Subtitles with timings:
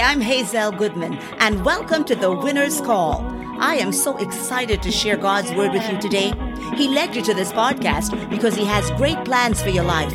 [0.00, 3.24] I'm Hazelle Goodman, and welcome to the Winner's Call.
[3.58, 6.32] I am so excited to share God's word with you today.
[6.76, 10.14] He led you to this podcast because He has great plans for your life.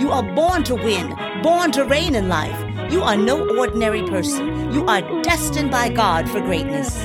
[0.00, 2.92] You are born to win, born to reign in life.
[2.92, 4.72] You are no ordinary person.
[4.72, 6.96] You are destined by God for greatness.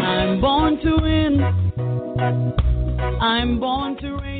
[0.00, 1.42] I'm born to win.
[3.20, 4.33] I'm born to reign.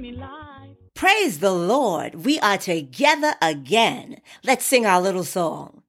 [0.95, 2.25] Praise the Lord.
[2.25, 4.21] We are together again.
[4.45, 5.83] Let's sing our little song.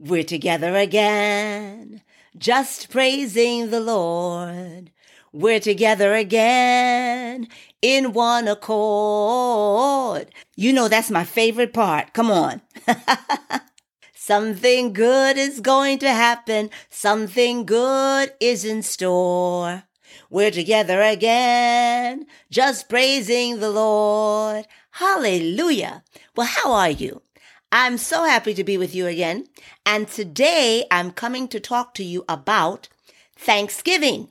[0.00, 2.02] We're together again,
[2.36, 4.90] just praising the Lord.
[5.32, 7.46] We're together again
[7.82, 10.34] in one accord.
[10.56, 12.12] You know, that's my favorite part.
[12.12, 12.60] Come on.
[14.14, 16.70] Something good is going to happen.
[16.90, 19.84] Something good is in store.
[20.30, 24.66] We're together again, just praising the Lord.
[24.92, 26.02] Hallelujah.
[26.36, 27.22] Well, how are you?
[27.70, 29.46] I'm so happy to be with you again.
[29.84, 32.88] And today I'm coming to talk to you about
[33.36, 34.28] Thanksgiving,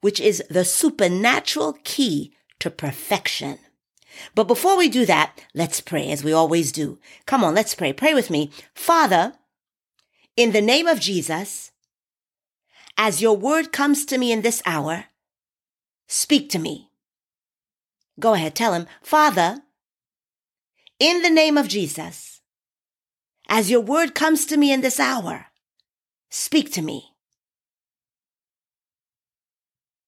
[0.00, 3.58] which is the supernatural key to perfection.
[4.34, 6.98] But before we do that, let's pray as we always do.
[7.26, 7.92] Come on, let's pray.
[7.92, 8.50] Pray with me.
[8.74, 9.34] Father,
[10.36, 11.72] in the name of Jesus,
[12.96, 15.06] as your word comes to me in this hour,
[16.06, 16.90] Speak to me.
[18.18, 19.60] Go ahead, tell him, Father,
[20.98, 22.40] in the name of Jesus,
[23.48, 25.46] as your word comes to me in this hour,
[26.30, 27.12] speak to me.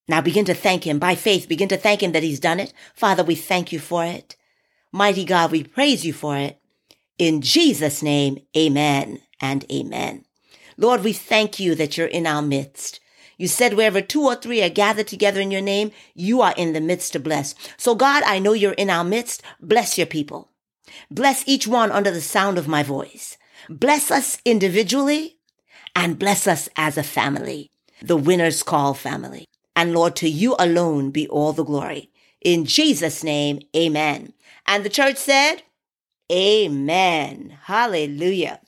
[0.07, 1.49] Now begin to thank him by faith.
[1.49, 2.73] Begin to thank him that he's done it.
[2.95, 4.37] Father, we thank you for it.
[4.91, 6.59] Mighty God, we praise you for it.
[7.19, 10.25] In Jesus' name, amen and amen.
[10.81, 13.01] Lord, we thank you that you're in our midst.
[13.37, 16.73] You said wherever two or three are gathered together in your name, you are in
[16.73, 17.57] the midst to bless.
[17.77, 19.43] So God, I know you're in our midst.
[19.61, 20.53] Bless your people.
[21.11, 23.37] Bless each one under the sound of my voice.
[23.69, 25.39] Bless us individually
[25.97, 27.71] and bless us as a family,
[28.01, 29.47] the winner's call family.
[29.75, 32.11] And Lord, to you alone be all the glory.
[32.41, 34.33] In Jesus' name, amen.
[34.65, 35.63] And the church said,
[36.31, 37.59] Amen.
[37.65, 38.61] Hallelujah.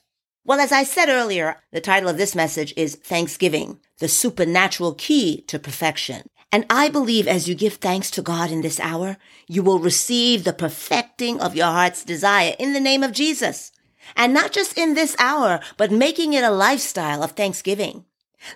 [0.51, 5.43] Well, as I said earlier, the title of this message is Thanksgiving, the supernatural key
[5.43, 6.27] to perfection.
[6.51, 9.17] And I believe as you give thanks to God in this hour,
[9.47, 13.71] you will receive the perfecting of your heart's desire in the name of Jesus.
[14.17, 18.05] And not just in this hour, but making it a lifestyle of thanksgiving.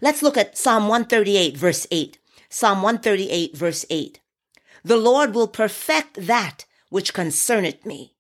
[0.03, 2.19] Let's look at Psalm 138 verse 8.
[2.49, 4.19] Psalm 138 verse 8.
[4.83, 8.17] The Lord will perfect that which concerneth me.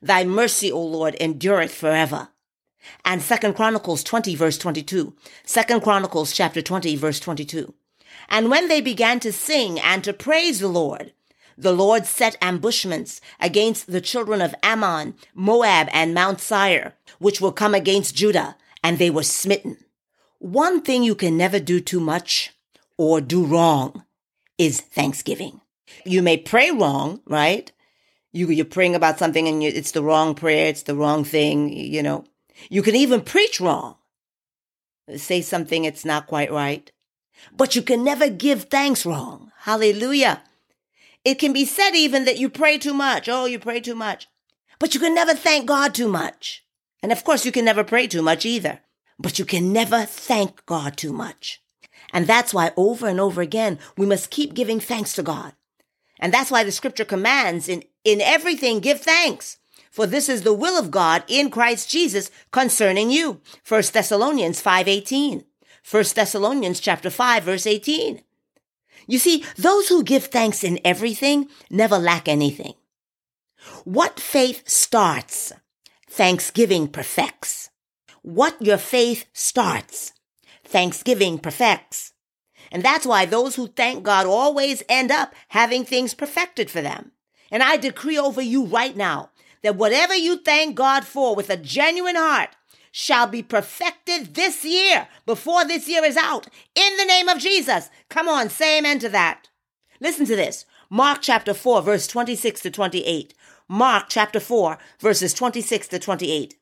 [0.00, 2.28] Thy mercy, O Lord, endureth forever
[3.04, 5.14] and Second Chronicles 20 verse 22.
[5.44, 7.74] Second Chronicles chapter 20 verse 22.
[8.28, 11.12] And when they began to sing and to praise the Lord,
[11.56, 17.52] the Lord set ambushments against the children of Ammon, Moab, and Mount Seir, which will
[17.52, 19.76] come against Judah, and they were smitten.
[20.38, 22.52] One thing you can never do too much
[22.96, 24.04] or do wrong
[24.56, 25.60] is thanksgiving.
[26.04, 27.72] You may pray wrong, right?
[28.32, 31.70] You, you're praying about something and you, it's the wrong prayer, it's the wrong thing,
[31.72, 32.24] you know.
[32.68, 33.96] You can even preach wrong,
[35.16, 36.90] say something it's not quite right,
[37.56, 39.52] but you can never give thanks wrong.
[39.60, 40.42] Hallelujah.
[41.24, 43.28] It can be said even that you pray too much.
[43.28, 44.28] Oh, you pray too much.
[44.78, 46.64] But you can never thank God too much.
[47.02, 48.80] And of course, you can never pray too much either.
[49.18, 51.62] But you can never thank God too much.
[52.12, 55.54] And that's why over and over again, we must keep giving thanks to God.
[56.20, 59.57] And that's why the scripture commands in, in everything, give thanks
[59.90, 63.40] for this is the will of God in Christ Jesus concerning you.
[63.66, 65.44] 1 Thessalonians 5:18.
[65.90, 68.22] 1 Thessalonians chapter 5 verse 18.
[69.06, 72.74] You see, those who give thanks in everything never lack anything.
[73.84, 75.52] What faith starts,
[76.08, 77.70] thanksgiving perfects.
[78.22, 80.12] What your faith starts,
[80.64, 82.12] thanksgiving perfects.
[82.70, 87.12] And that's why those who thank God always end up having things perfected for them.
[87.50, 89.30] And I decree over you right now
[89.62, 92.50] that whatever you thank God for with a genuine heart
[92.92, 97.90] shall be perfected this year before this year is out in the name of Jesus.
[98.08, 99.48] Come on, say amen to that.
[100.00, 100.64] Listen to this.
[100.90, 103.34] Mark chapter 4, verse 26 to 28.
[103.68, 106.56] Mark chapter 4, verses 26 to 28.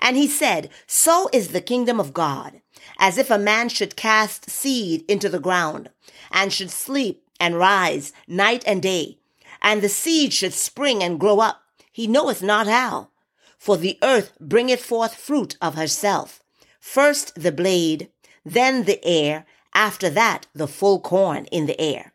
[0.00, 2.60] And he said, So is the kingdom of God,
[2.98, 5.90] as if a man should cast seed into the ground,
[6.32, 9.18] and should sleep and rise night and day,
[9.60, 11.62] and the seed should spring and grow up
[11.96, 13.08] he knoweth not how.
[13.56, 16.42] For the earth bringeth forth fruit of herself.
[16.78, 18.10] First the blade,
[18.44, 22.12] then the ear, after that the full corn in the air.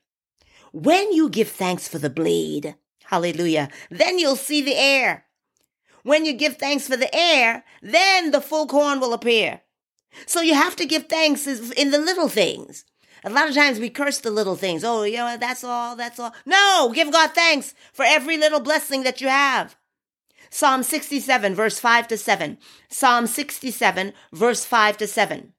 [0.71, 2.75] When you give thanks for the blade,
[3.05, 5.25] hallelujah, then you'll see the air.
[6.03, 9.61] when you give thanks for the air, then the full corn will appear.
[10.27, 12.85] So you have to give thanks in the little things.
[13.23, 14.83] A lot of times we curse the little things.
[14.83, 16.33] Oh, you know, that's all, that's all.
[16.45, 19.75] No, give God thanks for every little blessing that you have.
[20.49, 22.57] Psalm 67, verse 5 to 7.
[22.89, 25.53] Psalm 67, verse 5 to 7.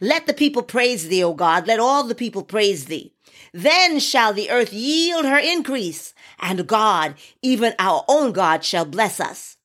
[0.00, 1.66] Let the people praise thee, O God.
[1.66, 3.14] Let all the people praise thee.
[3.52, 9.20] Then shall the earth yield her increase, and God, even our own God, shall bless
[9.20, 9.56] us.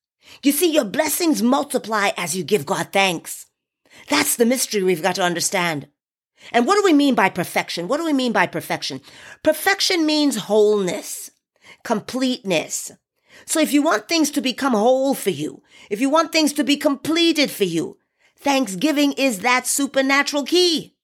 [0.44, 3.46] You see, your blessings multiply as you give God thanks.
[4.10, 5.88] That's the mystery we've got to understand.
[6.52, 7.88] And what do we mean by perfection?
[7.88, 9.02] What do we mean by perfection?
[9.44, 11.32] Perfection means wholeness,
[11.84, 12.92] completeness.
[13.46, 16.64] So if you want things to become whole for you, if you want things to
[16.64, 17.98] be completed for you,
[18.38, 20.96] thanksgiving is that supernatural key.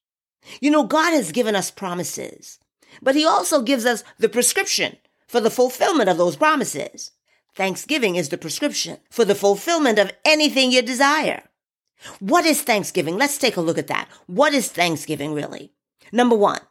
[0.60, 2.60] You know, God has given us promises,
[3.02, 4.98] but he also gives us the prescription
[5.28, 7.12] for the fulfillment of those promises.
[7.56, 11.44] Thanksgiving is the prescription for the fulfillment of anything you desire.
[12.20, 13.18] What is Thanksgiving?
[13.18, 14.08] Let's take a look at that.
[14.28, 15.72] What is Thanksgiving really?
[16.12, 16.62] Number one,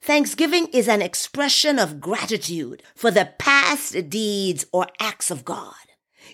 [0.00, 5.74] Thanksgiving is an expression of gratitude for the past deeds or acts of God.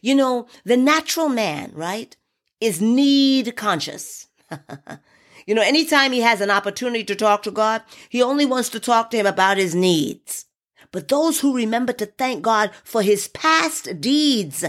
[0.02, 2.17] You know, the natural man, right,
[2.61, 4.29] is need conscious.
[5.46, 8.81] you know, anytime he has an opportunity to talk to God, he only wants to
[8.81, 10.46] talk to him about his needs.
[10.93, 14.64] But those who remember to thank God for his past deeds,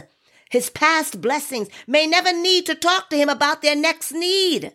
[0.56, 4.74] his past blessings, may never need to talk to him about their next need.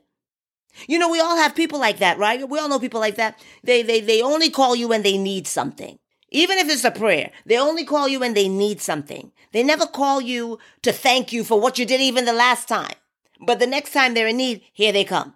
[0.87, 2.49] You know, we all have people like that, right?
[2.49, 3.43] We all know people like that.
[3.65, 5.99] They, they, they only call you when they need something.
[6.31, 9.33] Even if it's a prayer, they only call you when they need something.
[9.53, 12.95] They never call you to thank you for what you did even the last time.
[13.41, 15.35] But the next time they're in need, here they come.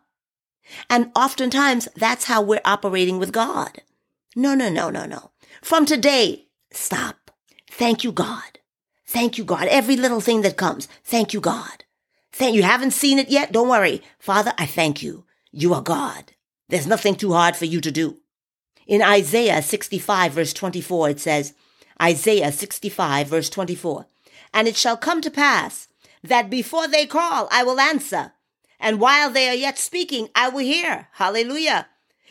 [0.89, 3.83] And oftentimes that's how we're operating with God.
[4.37, 5.33] No, no, no, no, no.
[5.63, 7.31] From today, stop.
[7.71, 8.54] Thank you, God.
[9.15, 9.69] Thank you, God.
[9.69, 10.89] Every little thing that comes.
[11.05, 11.85] Thank you, God.
[12.33, 12.65] Thank you.
[12.65, 13.53] Haven't seen it yet?
[13.53, 14.03] Don't worry.
[14.19, 15.25] Father, I thank you.
[15.53, 16.33] You are God.
[16.69, 18.19] There's nothing too hard for you to do.
[18.89, 21.55] In Isaiah 65 verse 24, it says,
[22.03, 24.07] Isaiah 65 verse 24,
[24.53, 25.87] and it shall come to pass
[26.25, 28.33] that before they call, I will answer.
[28.81, 31.07] And while they are yet speaking, I will hear.
[31.13, 31.87] Hallelujah.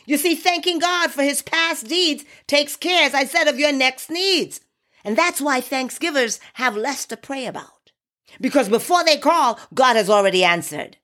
[0.05, 3.71] You see, thanking God for his past deeds takes care, as I said, of your
[3.71, 4.59] next needs.
[5.03, 7.91] And that's why thanksgivers have less to pray about.
[8.39, 10.97] Because before they call, God has already answered.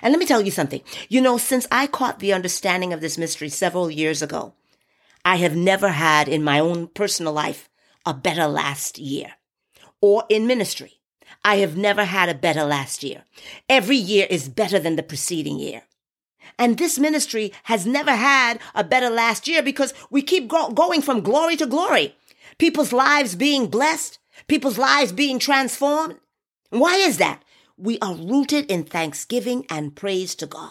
[0.00, 0.82] And let me tell you something.
[1.08, 4.54] You know, since I caught the understanding of this mystery several years ago,
[5.24, 7.68] I have never had in my own personal life
[8.04, 9.32] a better last year
[10.00, 11.00] or in ministry.
[11.44, 13.24] I have never had a better last year.
[13.68, 15.82] Every year is better than the preceding year.
[16.58, 21.02] And this ministry has never had a better last year because we keep go- going
[21.02, 22.14] from glory to glory.
[22.58, 26.16] People's lives being blessed, people's lives being transformed.
[26.70, 27.42] Why is that?
[27.76, 30.70] We are rooted in thanksgiving and praise to God.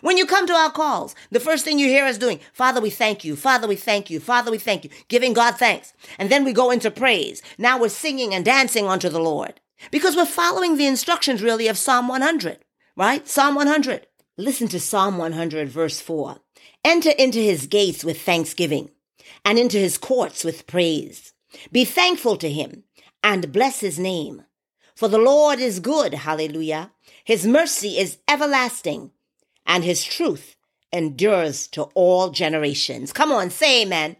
[0.00, 2.90] When you come to our calls, the first thing you hear us doing, Father, we
[2.90, 3.36] thank you.
[3.36, 4.20] Father, we thank you.
[4.20, 4.90] Father, we thank you.
[5.08, 5.92] Giving God thanks.
[6.18, 7.42] And then we go into praise.
[7.58, 9.60] Now we're singing and dancing unto the Lord
[9.90, 12.58] because we're following the instructions really of Psalm 100,
[12.96, 13.26] right?
[13.28, 14.06] Psalm 100.
[14.36, 16.38] Listen to Psalm 100 verse 4.
[16.84, 18.90] Enter into his gates with thanksgiving
[19.44, 21.32] and into his courts with praise.
[21.72, 22.84] Be thankful to him
[23.22, 24.44] and bless his name.
[24.94, 26.14] For the Lord is good.
[26.14, 26.92] Hallelujah.
[27.24, 29.10] His mercy is everlasting
[29.66, 30.56] and his truth
[30.92, 33.12] endures to all generations.
[33.12, 34.16] Come on, say amen.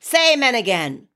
[0.00, 1.08] Say amen again.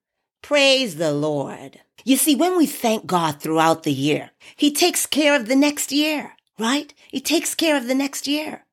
[0.42, 1.80] Praise the Lord.
[2.04, 5.92] You see, when we thank God throughout the year, He takes care of the next
[5.92, 6.94] year, right?
[7.10, 8.64] He takes care of the next year.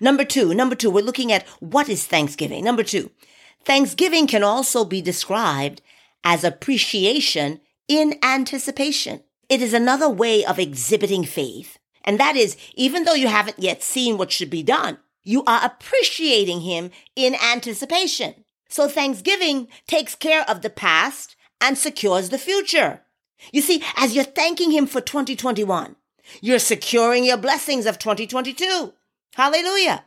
[0.00, 2.64] Number two, number two, we're looking at what is Thanksgiving.
[2.64, 3.10] Number two,
[3.64, 5.80] Thanksgiving can also be described
[6.22, 9.22] as appreciation in anticipation.
[9.48, 11.78] It is another way of exhibiting faith.
[12.04, 15.64] And that is, even though you haven't yet seen what should be done, you are
[15.64, 18.44] appreciating Him in anticipation.
[18.68, 23.00] So Thanksgiving takes care of the past and secures the future.
[23.52, 25.96] You see, as you're thanking Him for 2021,
[26.40, 28.92] you're securing your blessings of 2022.
[29.34, 30.04] Hallelujah.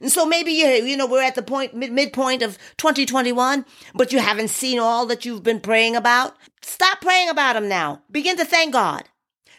[0.00, 4.12] And so maybe you you know we're at the point mid, midpoint of 2021, but
[4.12, 6.36] you haven't seen all that you've been praying about.
[6.62, 8.02] Stop praying about them now.
[8.10, 9.04] Begin to thank God.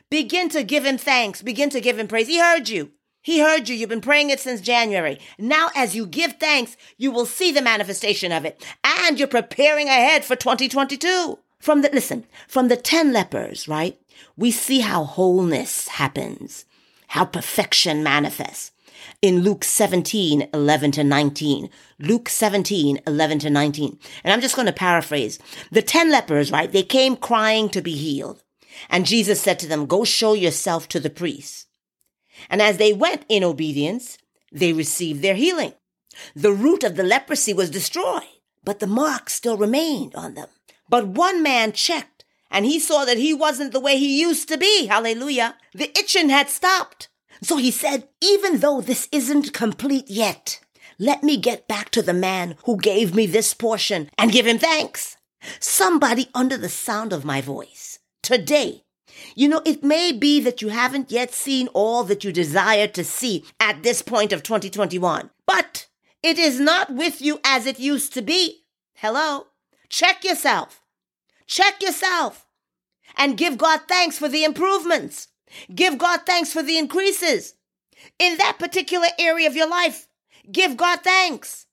[0.10, 1.42] Begin to give him thanks.
[1.42, 2.28] Begin to give him praise.
[2.28, 2.92] He heard you.
[3.22, 3.76] He heard you.
[3.76, 5.20] You've been praying it since January.
[5.38, 8.66] Now, as you give thanks, you will see the manifestation of it.
[8.84, 11.38] And you're preparing ahead for 2022.
[11.60, 14.00] From the, listen, from the 10 lepers, right?
[14.36, 16.66] We see how wholeness happens,
[17.08, 18.71] how perfection manifests.
[19.22, 21.70] In Luke 17, 11 to 19.
[22.00, 24.00] Luke 17, 11 to 19.
[24.24, 25.40] And I'm just going to paraphrase.
[25.72, 26.72] The 10 lepers, right?
[26.72, 28.44] They came crying to be healed.
[28.90, 31.68] And Jesus said to them, Go show yourself to the priests.
[32.50, 34.18] And as they went in obedience,
[34.52, 35.74] they received their healing.
[36.36, 38.24] The root of the leprosy was destroyed,
[38.64, 40.48] but the mark still remained on them.
[40.90, 44.58] But one man checked and he saw that he wasn't the way he used to
[44.58, 44.88] be.
[44.88, 45.56] Hallelujah.
[45.74, 47.08] The itching had stopped.
[47.44, 50.60] So he said, even though this isn't complete yet,
[51.00, 54.60] let me get back to the man who gave me this portion and give him
[54.60, 55.18] thanks.
[55.60, 58.84] Somebody under the sound of my voice today.
[59.36, 63.04] You know, it may be that you haven't yet seen all that you desire to
[63.04, 65.88] see at this point of 2021, but
[66.22, 68.64] it is not with you as it used to be.
[68.94, 69.48] Hello?
[69.90, 70.82] Check yourself.
[71.48, 72.46] Check yourself
[73.18, 75.28] and give God thanks for the improvements.
[75.74, 77.56] Give God thanks for the increases.
[78.20, 80.08] In that particular area of your life,
[80.52, 81.68] give God thanks.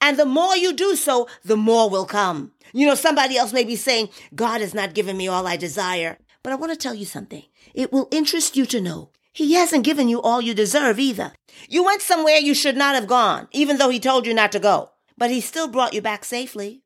[0.00, 2.52] And the more you do so, the more will come.
[2.72, 6.18] You know, somebody else may be saying, God has not given me all I desire.
[6.42, 7.42] But I want to tell you something.
[7.74, 11.32] It will interest you to know he hasn't given you all you deserve either.
[11.68, 14.58] You went somewhere you should not have gone, even though he told you not to
[14.58, 14.92] go.
[15.18, 16.82] But he still brought you back safely.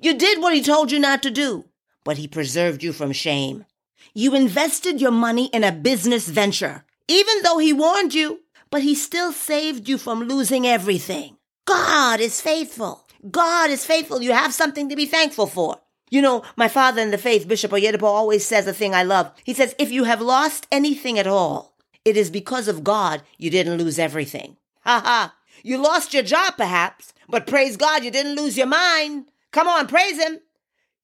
[0.00, 1.66] You did what he told you not to do,
[2.04, 3.64] but he preserved you from shame.
[4.12, 8.94] You invested your money in a business venture, even though he warned you, but he
[8.94, 11.36] still saved you from losing everything.
[11.66, 13.06] God is faithful.
[13.30, 14.22] God is faithful.
[14.22, 15.78] You have something to be thankful for.
[16.10, 19.32] You know, my father in the faith, Bishop Oyedepo, always says a thing I love.
[19.44, 21.74] He says, if you have lost anything at all,
[22.04, 24.56] it is because of God you didn't lose everything.
[24.80, 25.34] Ha ha.
[25.62, 29.26] You lost your job perhaps, but praise God you didn't lose your mind.
[29.50, 30.40] Come on, praise Him.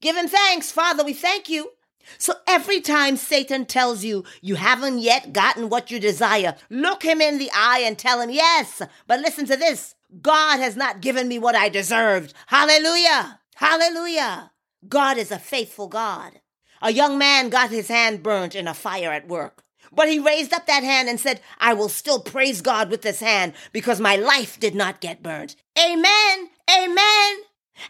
[0.02, 0.70] Give Him thanks.
[0.70, 1.70] Father, we thank you.
[2.18, 7.20] So every time Satan tells you you haven't yet gotten what you desire, look him
[7.20, 9.94] in the eye and tell him, yes, but listen to this.
[10.20, 12.34] God has not given me what I deserved.
[12.46, 13.40] Hallelujah.
[13.54, 14.52] Hallelujah.
[14.88, 16.40] God is a faithful God.
[16.82, 19.62] A young man got his hand burnt in a fire at work.
[19.92, 23.20] But he raised up that hand and said, I will still praise God with this
[23.20, 25.56] hand because my life did not get burnt.
[25.78, 26.48] Amen.
[26.70, 27.36] Amen.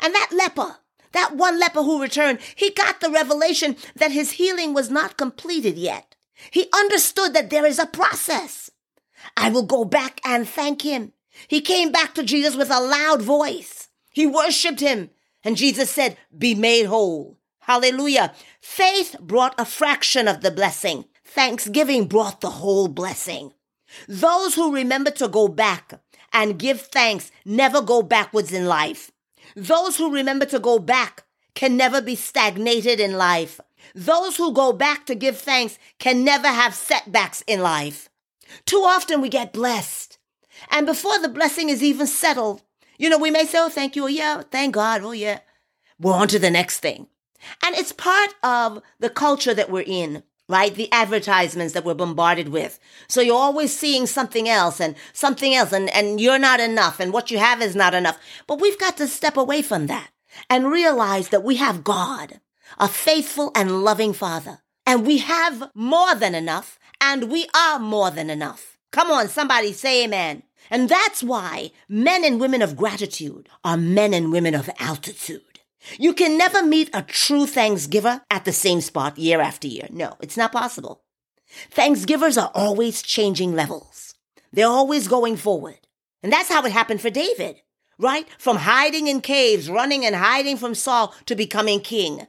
[0.01, 0.79] And that leper,
[1.13, 5.77] that one leper who returned, he got the revelation that his healing was not completed
[5.77, 6.15] yet.
[6.51, 8.71] He understood that there is a process.
[9.37, 11.13] I will go back and thank him.
[11.49, 13.89] He came back to Jesus with a loud voice.
[14.13, 15.11] He worshiped him.
[15.43, 17.39] And Jesus said, Be made whole.
[17.61, 18.35] Hallelujah.
[18.61, 21.05] Faith brought a fraction of the blessing.
[21.25, 23.53] Thanksgiving brought the whole blessing.
[24.09, 26.01] Those who remember to go back
[26.33, 29.11] and give thanks never go backwards in life.
[29.57, 33.61] Those who remember to go back can never be stagnated in life.
[33.95, 38.09] Those who go back to give thanks can never have setbacks in life.
[38.65, 40.19] Too often we get blessed.
[40.71, 42.63] And before the blessing is even settled,
[42.99, 44.05] you know, we may say, oh, thank you.
[44.05, 45.03] Oh, yeah, thank God.
[45.03, 45.41] Oh, yeah.
[45.99, 47.07] We're on to the next thing.
[47.65, 50.75] And it's part of the culture that we're in, right?
[50.75, 52.79] The advertisements that we're bombarded with.
[53.09, 57.13] So you're always seeing something else and something else, and, and you're not enough, and
[57.13, 58.19] what you have is not enough.
[58.47, 60.11] But we've got to step away from that
[60.49, 62.41] and realize that we have God,
[62.79, 68.11] a faithful and loving Father, and we have more than enough, and we are more
[68.11, 68.77] than enough.
[68.91, 70.43] Come on, somebody say amen.
[70.69, 75.50] And that's why men and women of gratitude are men and women of altitude.
[75.99, 79.89] You can never meet a true Thanksgiver at the same spot year after year.
[79.91, 81.03] No, it's not possible.
[81.71, 84.15] Thanksgivers are always changing levels.
[84.53, 85.79] They're always going forward.
[86.23, 87.57] And that's how it happened for David,
[87.99, 88.27] right?
[88.39, 92.27] From hiding in caves, running and hiding from Saul to becoming king.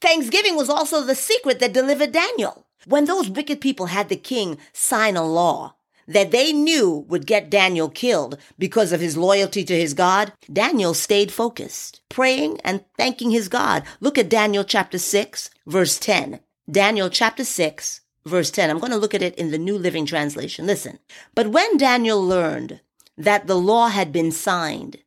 [0.00, 2.66] Thanksgiving was also the secret that delivered Daniel.
[2.86, 7.50] When those wicked people had the king sign a law that they knew would get
[7.50, 13.30] Daniel killed because of his loyalty to his God, Daniel stayed focused, praying and thanking
[13.30, 13.82] his God.
[14.00, 16.40] Look at Daniel chapter 6, verse 10.
[16.70, 18.70] Daniel chapter 6, verse 10.
[18.70, 20.66] I'm going to look at it in the New Living Translation.
[20.66, 20.98] Listen.
[21.34, 22.80] But when Daniel learned
[23.16, 24.98] that the law had been signed,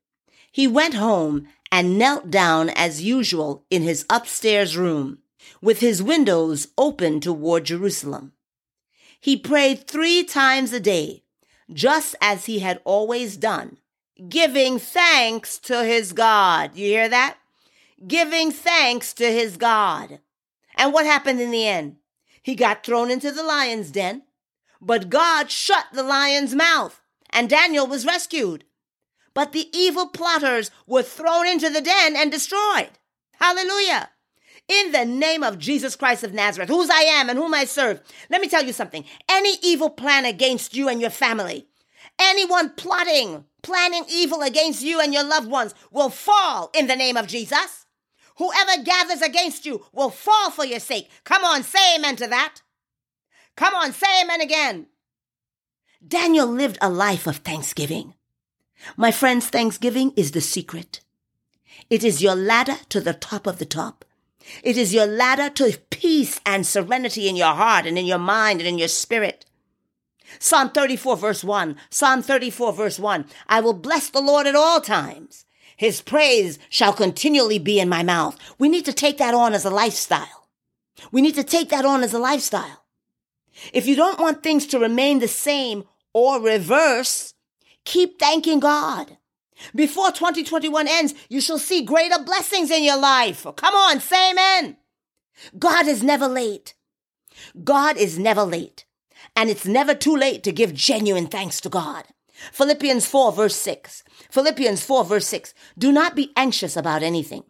[0.51, 5.19] he went home and knelt down as usual in his upstairs room
[5.61, 8.31] with his windows open toward Jerusalem.
[9.19, 11.23] He prayed three times a day,
[11.71, 13.77] just as he had always done,
[14.29, 16.75] giving thanks to his God.
[16.75, 17.37] You hear that?
[18.07, 20.19] Giving thanks to his God.
[20.75, 21.97] And what happened in the end?
[22.41, 24.23] He got thrown into the lion's den,
[24.79, 28.65] but God shut the lion's mouth, and Daniel was rescued.
[29.33, 32.91] But the evil plotters were thrown into the den and destroyed.
[33.39, 34.09] Hallelujah
[34.67, 38.01] in the name of Jesus Christ of Nazareth, whose I am and whom I serve.
[38.29, 39.05] Let me tell you something.
[39.29, 41.67] Any evil plan against you and your family,
[42.19, 47.17] anyone plotting, planning evil against you and your loved ones will fall in the name
[47.17, 47.85] of Jesus.
[48.37, 51.09] Whoever gathers against you will fall for your sake.
[51.23, 52.61] Come on, say amen to that.
[53.55, 54.87] Come on, say amen again.
[56.05, 58.13] Daniel lived a life of thanksgiving.
[58.97, 60.99] My friends, thanksgiving is the secret.
[61.89, 64.03] It is your ladder to the top of the top.
[64.63, 68.59] It is your ladder to peace and serenity in your heart and in your mind
[68.59, 69.45] and in your spirit.
[70.39, 71.75] Psalm 34 verse 1.
[71.89, 73.25] Psalm 34 verse 1.
[73.47, 75.45] I will bless the Lord at all times.
[75.77, 78.37] His praise shall continually be in my mouth.
[78.57, 80.47] We need to take that on as a lifestyle.
[81.11, 82.85] We need to take that on as a lifestyle.
[83.73, 85.83] If you don't want things to remain the same
[86.13, 87.33] or reverse,
[87.83, 89.17] keep thanking God.
[89.73, 93.45] Before 2021 ends, you shall see greater blessings in your life.
[93.55, 94.77] Come on, say amen.
[95.57, 96.75] God is never late.
[97.63, 98.85] God is never late.
[99.35, 102.05] And it's never too late to give genuine thanks to God.
[102.51, 104.03] Philippians 4 verse 6.
[104.29, 105.53] Philippians 4 verse 6.
[105.77, 107.43] Do not be anxious about anything,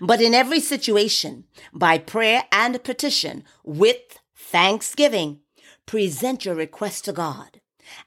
[0.00, 5.40] but in every situation, by prayer and petition, with thanksgiving,
[5.86, 7.60] present your request to God.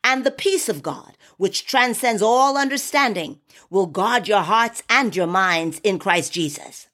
[0.03, 3.39] And the peace of God, which transcends all understanding,
[3.69, 6.87] will guard your hearts and your minds in Christ Jesus.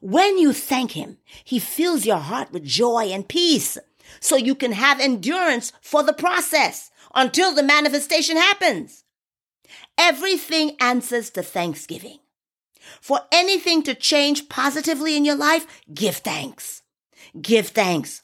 [0.00, 3.78] When you thank Him, He fills your heart with joy and peace
[4.20, 9.04] so you can have endurance for the process until the manifestation happens.
[9.98, 12.18] Everything answers to thanksgiving.
[13.00, 16.82] For anything to change positively in your life, give thanks.
[17.40, 18.22] Give thanks.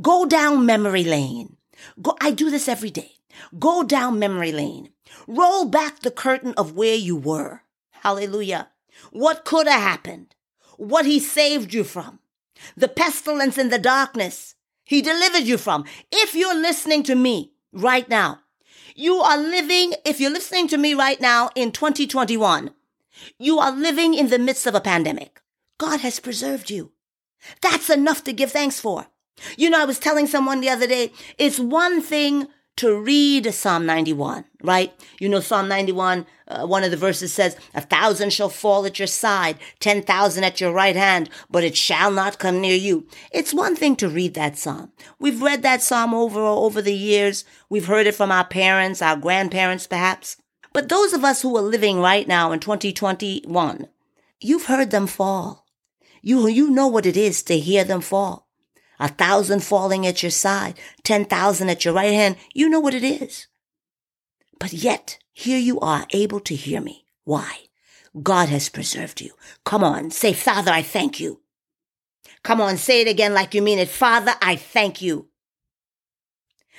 [0.00, 1.56] Go down memory lane.
[2.00, 3.15] Go, I do this every day.
[3.58, 4.90] Go down memory lane.
[5.26, 7.62] Roll back the curtain of where you were.
[7.90, 8.68] Hallelujah.
[9.10, 10.34] What could have happened?
[10.76, 12.20] What he saved you from.
[12.76, 15.84] The pestilence in the darkness he delivered you from.
[16.12, 18.40] If you're listening to me right now,
[18.94, 22.70] you are living, if you're listening to me right now in 2021,
[23.38, 25.42] you are living in the midst of a pandemic.
[25.78, 26.92] God has preserved you.
[27.60, 29.08] That's enough to give thanks for.
[29.58, 33.86] You know, I was telling someone the other day, it's one thing to read Psalm
[33.86, 34.92] 91, right?
[35.18, 38.98] You know, Psalm 91, uh, one of the verses says, A thousand shall fall at
[38.98, 43.06] your side, 10,000 at your right hand, but it shall not come near you.
[43.32, 44.92] It's one thing to read that psalm.
[45.18, 47.44] We've read that psalm over over the years.
[47.70, 50.36] We've heard it from our parents, our grandparents, perhaps.
[50.74, 53.86] But those of us who are living right now in 2021,
[54.40, 55.64] you've heard them fall.
[56.20, 58.45] You, you know what it is to hear them fall
[58.98, 62.36] a thousand falling at your side, 10,000 at your right hand.
[62.54, 63.46] You know what it is.
[64.58, 67.04] But yet, here you are able to hear me.
[67.24, 67.66] Why?
[68.22, 69.32] God has preserved you.
[69.64, 71.40] Come on, say, Father, I thank you.
[72.42, 73.88] Come on, say it again like you mean it.
[73.88, 75.28] Father, I thank you.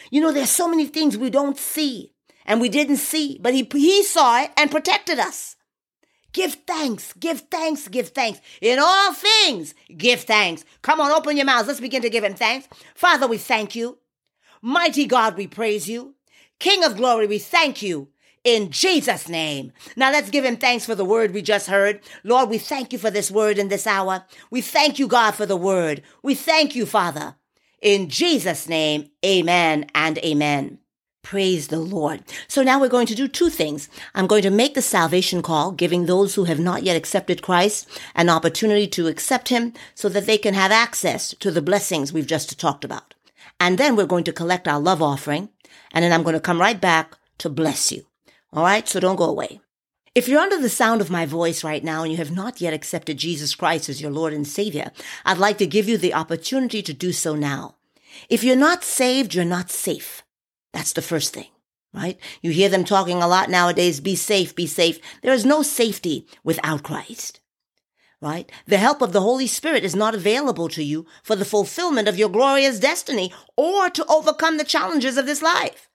[0.09, 2.13] You know, there's so many things we don't see
[2.45, 5.56] and we didn't see, but he, he saw it and protected us.
[6.33, 8.39] Give thanks, give thanks, give thanks.
[8.61, 10.65] In all things, give thanks.
[10.81, 11.67] Come on, open your mouths.
[11.67, 12.67] Let's begin to give him thanks.
[12.95, 13.97] Father, we thank you.
[14.61, 16.15] Mighty God, we praise you.
[16.59, 18.09] King of glory, we thank you.
[18.43, 19.73] In Jesus' name.
[19.95, 22.01] Now let's give him thanks for the word we just heard.
[22.23, 24.25] Lord, we thank you for this word in this hour.
[24.49, 26.01] We thank you, God, for the word.
[26.23, 27.35] We thank you, Father.
[27.81, 30.79] In Jesus' name, amen and amen.
[31.29, 32.23] Praise the Lord.
[32.47, 33.89] So now we're going to do two things.
[34.15, 37.85] I'm going to make the salvation call, giving those who have not yet accepted Christ
[38.15, 42.25] an opportunity to accept Him so that they can have access to the blessings we've
[42.25, 43.13] just talked about.
[43.59, 45.49] And then we're going to collect our love offering.
[45.91, 48.05] And then I'm going to come right back to bless you.
[48.53, 48.87] All right.
[48.87, 49.59] So don't go away.
[50.15, 52.73] If you're under the sound of my voice right now and you have not yet
[52.73, 54.93] accepted Jesus Christ as your Lord and Savior,
[55.25, 57.75] I'd like to give you the opportunity to do so now.
[58.29, 60.23] If you're not saved, you're not safe.
[60.73, 61.47] That's the first thing,
[61.93, 62.19] right?
[62.41, 64.99] You hear them talking a lot nowadays be safe, be safe.
[65.21, 67.39] There is no safety without Christ,
[68.21, 68.51] right?
[68.65, 72.17] The help of the Holy Spirit is not available to you for the fulfillment of
[72.17, 75.89] your glorious destiny or to overcome the challenges of this life.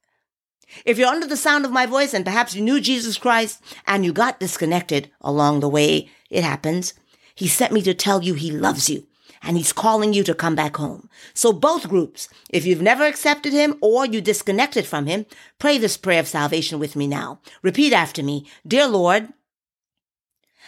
[0.87, 4.05] If you're under the sound of my voice and perhaps you knew Jesus Christ and
[4.05, 6.95] you got disconnected along the way, it happens.
[7.35, 9.07] He sent me to tell you he loves you
[9.43, 11.09] and he's calling you to come back home.
[11.35, 15.27] So both groups, if you've never accepted him or you disconnected from him,
[15.59, 17.41] pray this prayer of salvation with me now.
[17.63, 18.47] Repeat after me.
[18.67, 19.29] Dear Lord,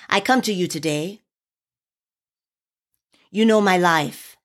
[0.09, 1.23] I come to you today.
[3.31, 4.37] You know my life.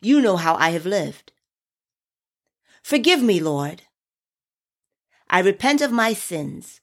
[0.00, 1.32] You know how I have lived.
[2.82, 3.82] Forgive me, Lord.
[5.28, 6.80] I repent of my sins.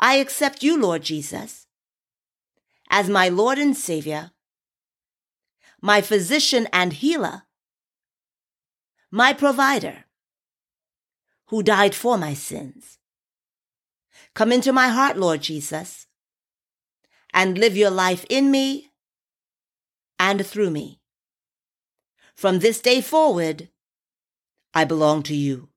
[0.00, 1.66] I accept you, Lord Jesus,
[2.90, 4.31] as my Lord and Savior
[5.82, 7.42] my physician and healer,
[9.10, 10.04] my provider,
[11.48, 12.98] who died for my sins.
[14.34, 16.06] Come into my heart, Lord Jesus,
[17.34, 18.90] and live your life in me
[20.18, 21.00] and through me.
[22.34, 23.68] From this day forward,
[24.72, 25.68] I belong to you.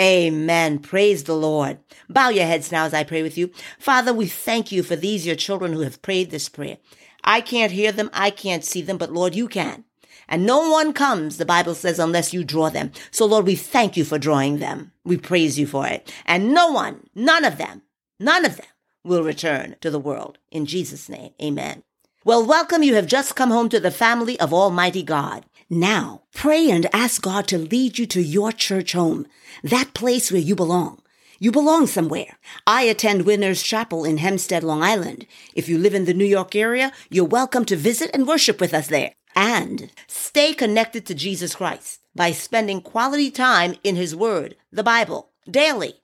[0.00, 0.78] Amen.
[0.80, 1.78] Praise the Lord.
[2.08, 3.50] Bow your heads now as I pray with you.
[3.78, 6.78] Father, we thank you for these, your children who have prayed this prayer.
[7.24, 8.10] I can't hear them.
[8.12, 9.84] I can't see them, but Lord, you can.
[10.28, 12.92] And no one comes, the Bible says, unless you draw them.
[13.10, 14.92] So Lord, we thank you for drawing them.
[15.04, 16.12] We praise you for it.
[16.24, 17.82] And no one, none of them,
[18.18, 18.66] none of them
[19.04, 20.38] will return to the world.
[20.50, 21.82] In Jesus' name, amen.
[22.24, 22.84] Well, welcome.
[22.84, 25.44] You have just come home to the family of Almighty God.
[25.68, 29.26] Now, pray and ask God to lead you to your church home,
[29.64, 31.01] that place where you belong.
[31.42, 32.38] You belong somewhere.
[32.68, 35.26] I attend Winners Chapel in Hempstead, Long Island.
[35.56, 38.72] If you live in the New York area, you're welcome to visit and worship with
[38.72, 39.14] us there.
[39.34, 45.30] And stay connected to Jesus Christ by spending quality time in His Word, the Bible,
[45.50, 45.94] daily.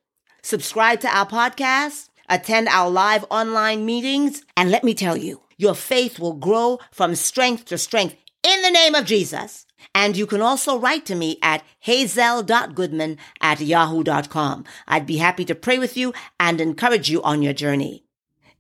[0.43, 5.77] Subscribe to our podcast, attend our live online meetings, and let me tell you, your
[5.77, 9.68] faith will grow from strength to strength in the name of Jesus.
[9.99, 14.65] And you can also write to me at hazelle.goodman at yahoo.com.
[14.87, 18.05] I'd be happy to pray with you and encourage you on your journey.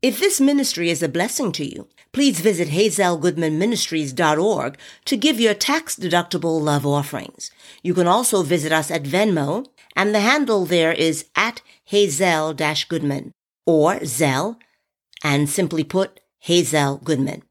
[0.02, 6.60] If this ministry is a blessing to you, please visit hazellegoodmanministries.org to give your tax-deductible
[6.60, 7.52] love offerings.
[7.84, 13.30] You can also visit us at Venmo, and the handle there is at hazelle-goodman
[13.64, 14.56] or Zelle,
[15.22, 17.44] and simply put, Hazelle Goodman.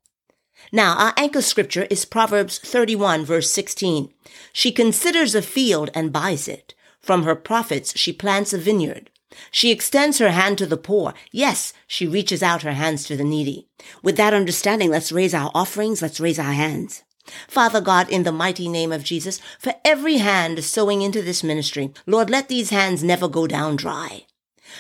[0.72, 4.14] Now, our anchor scripture is Proverbs 31 verse 16.
[4.52, 6.74] She considers a field and buys it.
[7.00, 9.10] From her profits, she plants a vineyard.
[9.52, 11.14] She extends her hand to the poor.
[11.32, 13.68] Yes, she reaches out her hands to the needy.
[14.04, 16.02] With that understanding, let's raise our offerings.
[16.02, 17.04] Let's raise our hands.
[17.48, 21.94] Father God, in the mighty name of Jesus, for every hand sowing into this ministry,
[22.06, 24.26] Lord, let these hands never go down dry.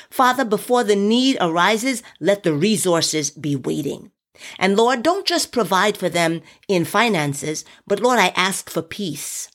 [0.10, 4.12] Father, before the need arises, let the resources be waiting.
[4.60, 9.50] And Lord, don't just provide for them in finances, but Lord, I ask for peace.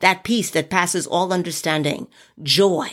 [0.00, 2.08] That peace that passes all understanding,
[2.42, 2.88] joy.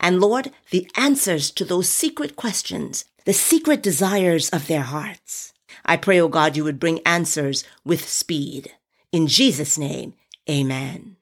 [0.00, 5.52] And Lord, the answers to those secret questions, the secret desires of their hearts.
[5.84, 8.72] I pray, O oh God, you would bring answers with speed.
[9.10, 10.14] In Jesus' name,
[10.48, 11.16] amen.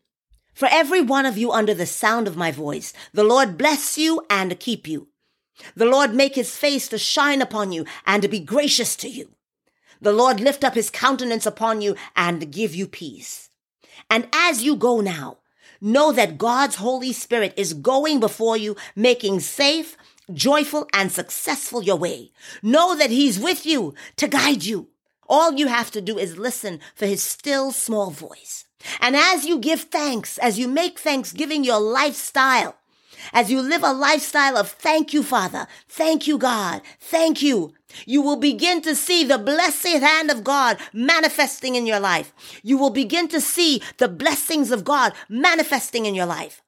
[0.54, 4.26] For every one of you under the sound of my voice, the Lord bless you
[4.28, 5.08] and keep you.
[5.74, 9.30] The Lord make his face to shine upon you and to be gracious to you.
[10.00, 13.50] The Lord lift up his countenance upon you and give you peace.
[14.08, 15.38] And as you go now,
[15.80, 19.96] know that God's Holy Spirit is going before you, making safe,
[20.32, 22.32] joyful, and successful your way.
[22.62, 24.88] Know that he's with you to guide you.
[25.28, 28.64] All you have to do is listen for his still small voice.
[29.00, 32.76] And as you give thanks, as you make thanksgiving your lifestyle,
[33.32, 37.72] as you live a lifestyle of thank you, Father, thank you, God, thank you,
[38.06, 42.32] you will begin to see the blessed hand of God manifesting in your life.
[42.62, 46.62] You will begin to see the blessings of God manifesting in your life.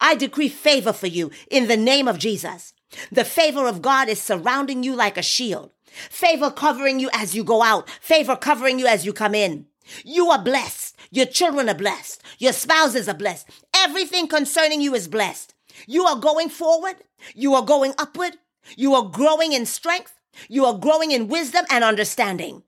[0.00, 2.74] I decree favor for you in the name of Jesus.
[3.10, 5.70] The favor of God is surrounding you like a shield.
[6.10, 7.88] Favor covering you as you go out.
[8.00, 9.66] Favor covering you as you come in.
[10.04, 10.96] You are blessed.
[11.10, 12.22] Your children are blessed.
[12.38, 13.48] Your spouses are blessed.
[13.76, 15.53] Everything concerning you is blessed.
[15.86, 16.96] You are going forward.
[17.34, 18.36] You are going upward.
[18.76, 20.14] You are growing in strength.
[20.48, 22.62] You are growing in wisdom and understanding.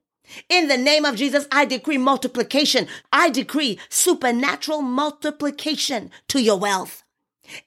[0.49, 2.87] In the name of Jesus, I decree multiplication.
[3.11, 7.03] I decree supernatural multiplication to your wealth.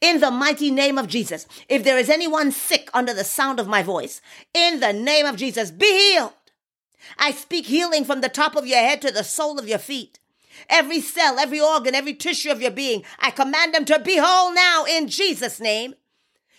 [0.01, 3.67] In the mighty name of Jesus, if there is anyone sick under the sound of
[3.67, 4.21] my voice,
[4.53, 6.35] in the name of Jesus, be healed.
[7.19, 10.20] I speak healing from the top of your head to the sole of your feet.
[10.69, 14.53] Every cell, every organ, every tissue of your being, I command them to be whole
[14.55, 15.95] now in Jesus' name.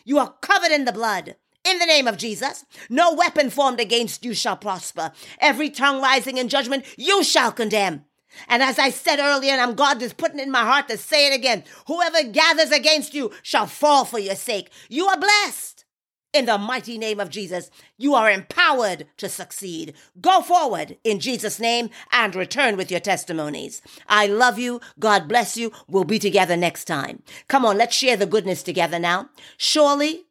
[0.04, 1.36] You are covered in the blood.
[1.64, 5.12] In the name of Jesus, no weapon formed against you shall prosper.
[5.40, 8.06] Every tongue rising in judgment, you shall condemn.
[8.48, 10.98] And as I said earlier, and I'm God is putting it in my heart to
[10.98, 14.72] say it again, whoever gathers against you shall fall for your sake.
[14.90, 15.81] You are blessed.
[16.34, 19.94] In the mighty name of Jesus, you are empowered to succeed.
[20.22, 23.82] Go forward in Jesus' name and return with your testimonies.
[24.08, 24.80] I love you.
[24.98, 25.74] God bless you.
[25.90, 27.22] We'll be together next time.
[27.50, 29.30] Come on, let's share the goodness together now.
[29.58, 30.24] Surely,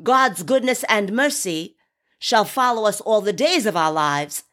[0.00, 1.74] God's goodness and mercy
[2.20, 4.44] shall follow us all the days of our lives,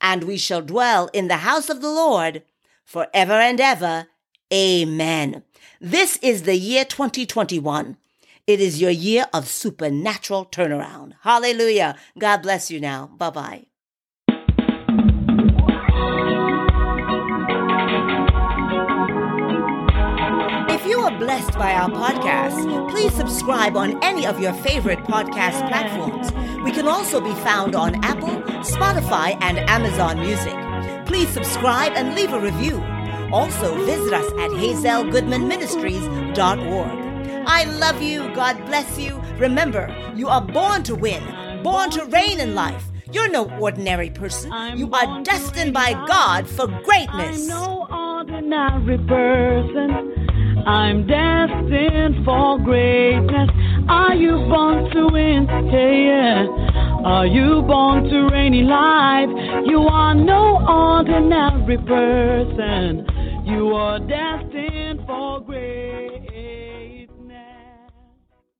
[0.00, 2.42] and we shall dwell in the house of the Lord
[2.84, 4.08] forever and ever.
[4.52, 5.44] Amen.
[5.80, 7.96] This is the year 2021.
[8.46, 11.14] It is your year of supernatural turnaround.
[11.22, 11.96] Hallelujah.
[12.18, 13.06] God bless you now.
[13.16, 13.64] Bye bye.
[20.68, 25.66] If you are blessed by our podcast, please subscribe on any of your favorite podcast
[25.68, 26.30] platforms.
[26.64, 30.54] We can also be found on Apple, Spotify, and Amazon Music.
[31.06, 32.82] Please subscribe and leave a review.
[33.32, 37.03] Also, visit us at hazellegoodmanministries.org.
[37.46, 38.34] I love you.
[38.34, 39.20] God bless you.
[39.38, 41.22] Remember, you are born to win,
[41.62, 42.84] born to reign in life.
[43.12, 44.52] You're no ordinary person.
[44.76, 47.42] You are destined by God for greatness.
[47.42, 50.12] I'm no ordinary person.
[50.66, 53.50] I'm destined for greatness.
[53.88, 55.46] Are you born to win?
[55.70, 56.46] Hey, yeah.
[57.04, 59.28] Are you born to reign in life?
[59.66, 63.06] You are no ordinary person.
[63.44, 64.53] You are destined.